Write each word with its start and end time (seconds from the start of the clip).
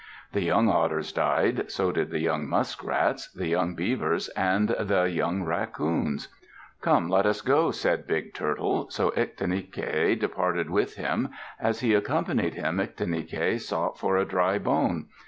The 0.33 0.41
young 0.41 0.67
otters 0.67 1.11
died, 1.11 1.69
so 1.69 1.91
did 1.91 2.09
the 2.09 2.17
young 2.17 2.47
muskrats, 2.47 3.31
the 3.33 3.45
young 3.49 3.75
beavers, 3.75 4.29
and 4.29 4.69
the 4.69 5.03
young 5.03 5.43
raccoons." 5.43 6.27
"Come, 6.81 7.07
let 7.07 7.27
us 7.27 7.41
go," 7.41 7.69
said 7.69 8.07
Big 8.07 8.33
Turtle. 8.33 8.89
So 8.89 9.11
Ictinike 9.15 10.19
departed 10.19 10.71
with 10.71 10.95
him. 10.95 11.29
As 11.59 11.81
he 11.81 11.93
accompanied 11.93 12.55
him, 12.55 12.79
Ictinike 12.79 13.61
sought 13.61 13.99
for 13.99 14.17
a 14.17 14.25
dry 14.25 14.57
bone. 14.57 15.05